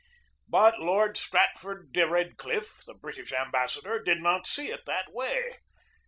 But 0.47 0.79
Lord 0.79 1.15
Strat 1.15 1.59
ford 1.59 1.93
de 1.93 2.07
Redcliffe, 2.09 2.83
the 2.87 2.95
British 2.95 3.31
ambassador, 3.33 4.01
did 4.01 4.17
not 4.19 4.47
see 4.47 4.71
it 4.71 4.83
that 4.87 5.13
way. 5.13 5.57